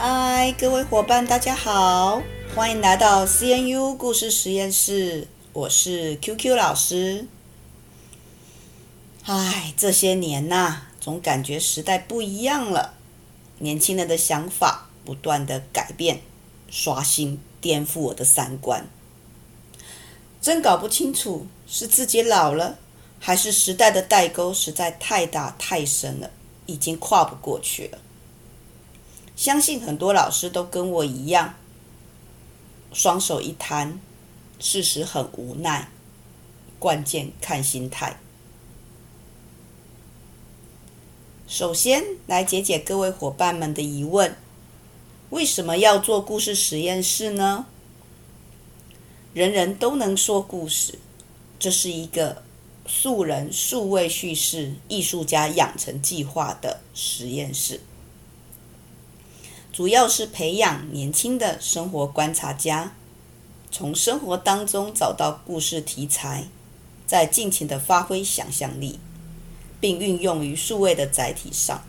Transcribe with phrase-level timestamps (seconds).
[0.00, 2.22] 嗨，各位伙伴，大家好，
[2.54, 7.26] 欢迎来到 CNU 故事实验室，我是 QQ 老师。
[9.24, 12.94] 唉，这些年呐、总感觉时代不一样了，
[13.58, 16.20] 年轻人的想法不断的改变、
[16.70, 18.86] 刷新、颠覆我的三观，
[20.40, 22.78] 真搞不清楚是自己老了，
[23.18, 26.30] 还是时代的代沟实在太大太深了，
[26.66, 27.98] 已经跨不过去了。
[29.38, 31.54] 相信很多老师都跟我一样，
[32.92, 34.00] 双手一摊，
[34.58, 35.92] 事实很无奈。
[36.80, 38.18] 关键看心态。
[41.46, 44.36] 首先来解解各位伙伴们的疑问：
[45.30, 47.66] 为什么要做故事实验室呢？
[49.32, 50.98] 人人都能说故事，
[51.60, 52.42] 这是一个
[52.88, 57.80] 素人数位叙事艺术家养成计划的实验室。
[59.78, 62.96] 主要是培养年轻的生活观察家，
[63.70, 66.48] 从生活当中找到故事题材，
[67.06, 68.98] 再尽情的发挥想象力，
[69.78, 71.84] 并运用于数位的载体上，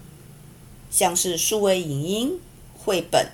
[0.92, 2.40] 像是数位影音、
[2.78, 3.32] 绘本、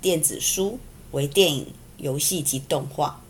[0.00, 0.80] 电子书、
[1.12, 3.20] 微电影、游戏及动画。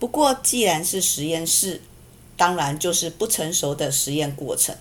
[0.00, 1.80] 不过，既然是实验室，
[2.36, 4.74] 当然就是不成熟的实验过程，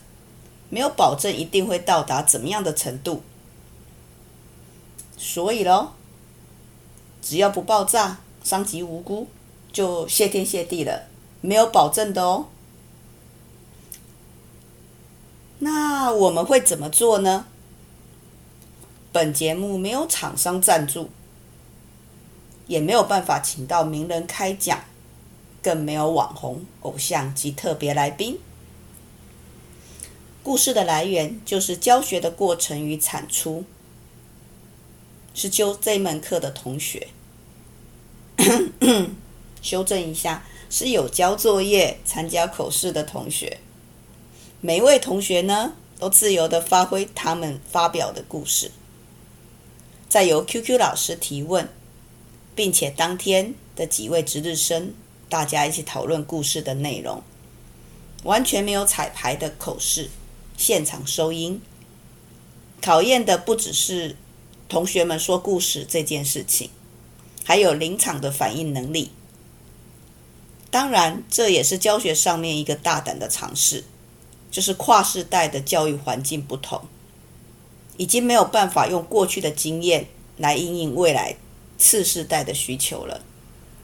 [0.71, 3.21] 没有保证一定会到达怎么样的程度。
[5.27, 5.89] 所以喽，
[7.19, 9.27] 只要不爆炸、伤及无辜，
[9.73, 11.07] 就谢天谢地了，
[11.41, 12.45] 没有保证的哦。
[15.57, 17.47] 那我们会怎么做呢？
[19.11, 21.09] 本节目没有厂商赞助，
[22.67, 24.79] 也没有办法请到名人开讲，
[25.63, 28.37] 更没有网红、偶像及特别来宾。
[30.43, 33.65] 故事的来源就是教学的过程与产出。
[35.35, 37.09] 是修这门课的同学，
[39.61, 43.59] 修正一下，是有交作业、参加口试的同学。
[44.61, 48.71] 每一位同学呢，都自由地发挥他们发表的故事，
[50.07, 51.67] 再由 QQ 老师提问，
[52.55, 54.93] 并且当天的几位值日生，
[55.27, 57.21] 大家一起讨论故事的内容，
[58.23, 60.09] 完全没有彩排的口试，
[60.55, 61.61] 现场收音，
[62.81, 64.15] 考验的不只是。
[64.67, 66.69] 同学们说故事这件事情，
[67.43, 69.11] 还有临场的反应能力。
[70.71, 73.85] 当然，这也是教学上面一个大胆的尝试，
[74.51, 76.81] 就是跨世代的教育环境不同，
[77.97, 81.37] 已经没有办法用过去的经验来应应未来
[81.77, 83.21] 次世代的需求了。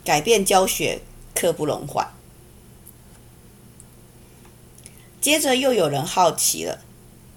[0.03, 1.01] 改变教学，
[1.35, 2.11] 刻不容缓。
[5.21, 6.83] 接着又有人好奇了，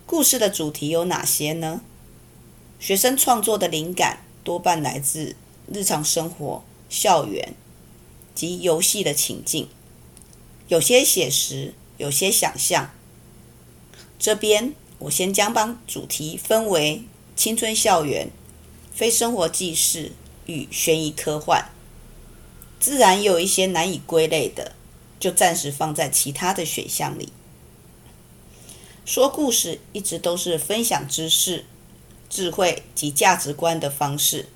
[0.06, 1.82] 故事的主题有哪些呢？
[2.84, 5.37] 学生创作的灵感多半来自
[5.72, 7.55] 日常生活、校园
[8.34, 9.71] 及游戏的情境，
[10.69, 12.91] 有些写实，有些想象。
[14.19, 17.03] 这边我先将帮主题分为
[17.34, 18.28] 青春校园、
[18.93, 20.12] 非生活纪事
[20.44, 21.71] 与悬疑科幻，
[22.78, 24.73] 自然有一些难以归类的，
[25.19, 27.33] 就暂时放在其他的选项里。
[29.06, 31.65] 说故事一直都是分享知识。
[32.34, 34.49] 智慧及价值观的方式，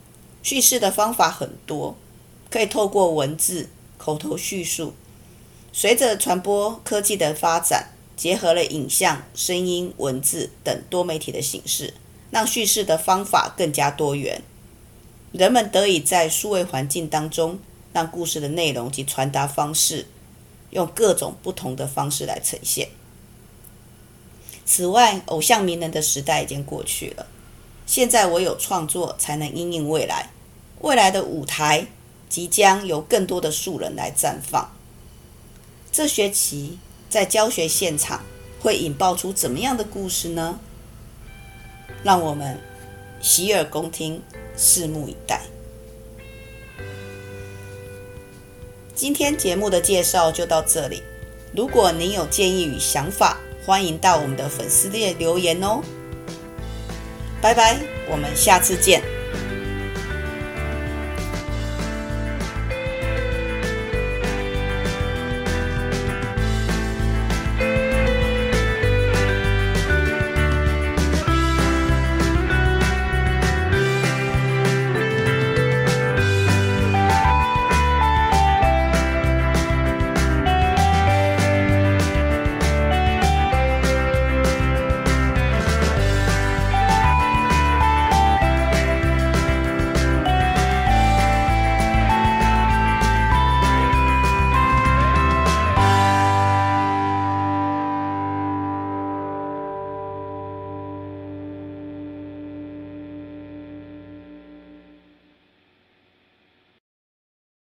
[0.42, 1.96] 叙事的方法很多，
[2.50, 4.94] 可以透过文字、口头叙述。
[5.72, 11.94] 随着传播科技的发展，结合了影像、声音、文字等多媒体的形式，
[12.32, 14.42] 让叙事的方法更加多元。
[15.30, 17.60] 人们得以在数位环境当中，
[17.92, 20.06] 让故事的内容及传达方式，
[20.70, 22.88] 用各种不同的方式来呈现。
[24.66, 27.28] 此外，偶像名人的时代已经过去了。
[27.88, 30.28] 现在我有创作，才能因应未来。
[30.82, 31.86] 未来的舞台
[32.28, 34.70] 即将由更多的素人来绽放。
[35.90, 38.22] 这学期在教学现场
[38.60, 40.60] 会引爆出怎么样的故事呢？
[42.02, 42.60] 让我们
[43.22, 44.22] 洗耳恭听，
[44.54, 45.40] 拭目以待。
[48.94, 51.02] 今天节目的介绍就到这里。
[51.54, 55.82] 如果您有建议与想法，欢迎到我们的粉丝页留言哦。
[57.40, 57.78] 拜拜，
[58.10, 59.17] 我们下次见。